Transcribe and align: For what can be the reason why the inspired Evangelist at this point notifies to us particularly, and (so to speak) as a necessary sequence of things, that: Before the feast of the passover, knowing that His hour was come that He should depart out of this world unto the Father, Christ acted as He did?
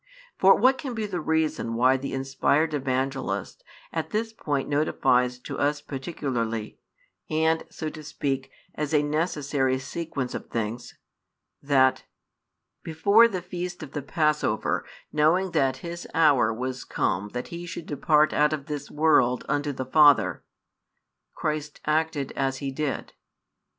For 0.39 0.55
what 0.55 0.79
can 0.79 0.95
be 0.95 1.05
the 1.05 1.21
reason 1.21 1.75
why 1.75 1.95
the 1.95 2.11
inspired 2.11 2.73
Evangelist 2.73 3.63
at 3.93 4.09
this 4.09 4.33
point 4.33 4.67
notifies 4.67 5.37
to 5.41 5.59
us 5.59 5.79
particularly, 5.79 6.79
and 7.29 7.63
(so 7.69 7.87
to 7.91 8.01
speak) 8.01 8.49
as 8.73 8.95
a 8.95 9.03
necessary 9.03 9.77
sequence 9.77 10.33
of 10.33 10.49
things, 10.49 10.97
that: 11.61 12.05
Before 12.81 13.27
the 13.27 13.43
feast 13.43 13.83
of 13.83 13.91
the 13.91 14.01
passover, 14.01 14.83
knowing 15.13 15.51
that 15.51 15.77
His 15.85 16.07
hour 16.15 16.51
was 16.51 16.83
come 16.83 17.29
that 17.33 17.49
He 17.49 17.67
should 17.67 17.85
depart 17.85 18.33
out 18.33 18.53
of 18.53 18.65
this 18.65 18.89
world 18.89 19.45
unto 19.47 19.71
the 19.71 19.85
Father, 19.85 20.43
Christ 21.35 21.79
acted 21.85 22.31
as 22.31 22.57
He 22.57 22.71
did? 22.71 23.13